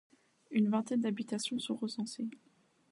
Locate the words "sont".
1.59-1.75